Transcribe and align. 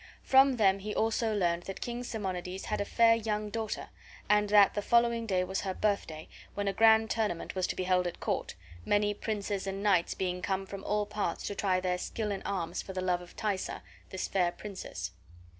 From 0.23 0.55
them 0.57 0.79
he 0.79 0.95
also 0.95 1.31
learned 1.37 1.61
that 1.69 1.79
King 1.79 2.03
Simonides 2.03 2.65
had 2.65 2.81
a 2.81 2.85
fair 2.85 3.13
young 3.13 3.51
daughter, 3.51 3.89
and 4.27 4.49
that 4.49 4.73
the 4.73 4.81
following 4.81 5.27
day 5.27 5.43
was 5.43 5.61
her 5.61 5.75
birthday, 5.75 6.27
when 6.55 6.67
a 6.67 6.73
grand 6.73 7.11
tournament 7.11 7.53
was 7.53 7.67
to 7.67 7.75
be 7.75 7.83
held 7.83 8.07
at 8.07 8.19
court, 8.19 8.55
many 8.83 9.13
princes 9.13 9.67
and 9.67 9.83
knights 9.83 10.15
being 10.15 10.41
come 10.41 10.65
from 10.65 10.83
all 10.85 11.05
parts 11.05 11.45
to 11.45 11.53
try 11.53 11.79
their 11.79 11.99
skill 11.99 12.31
in 12.31 12.41
arms 12.47 12.81
for 12.81 12.93
the 12.93 12.99
love 13.01 13.21
of 13.21 13.35
Thaisa, 13.35 13.83
this 14.09 14.27
fair 14.27 14.51
princess. 14.51 15.11